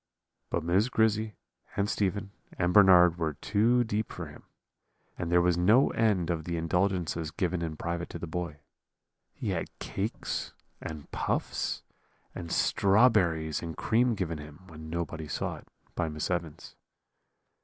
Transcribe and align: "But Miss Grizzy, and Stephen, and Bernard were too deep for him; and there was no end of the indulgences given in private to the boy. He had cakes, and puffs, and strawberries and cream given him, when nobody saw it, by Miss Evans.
"But 0.49 0.63
Miss 0.63 0.89
Grizzy, 0.89 1.35
and 1.77 1.87
Stephen, 1.87 2.31
and 2.57 2.73
Bernard 2.73 3.19
were 3.19 3.35
too 3.35 3.83
deep 3.83 4.11
for 4.11 4.25
him; 4.25 4.45
and 5.15 5.31
there 5.31 5.43
was 5.43 5.59
no 5.59 5.91
end 5.91 6.31
of 6.31 6.45
the 6.45 6.57
indulgences 6.57 7.29
given 7.29 7.61
in 7.61 7.75
private 7.77 8.09
to 8.09 8.17
the 8.17 8.25
boy. 8.25 8.61
He 9.31 9.49
had 9.51 9.69
cakes, 9.77 10.53
and 10.81 11.11
puffs, 11.11 11.83
and 12.33 12.51
strawberries 12.51 13.61
and 13.61 13.77
cream 13.77 14.15
given 14.15 14.39
him, 14.39 14.61
when 14.65 14.89
nobody 14.89 15.27
saw 15.27 15.57
it, 15.57 15.67
by 15.93 16.09
Miss 16.09 16.31
Evans. 16.31 16.75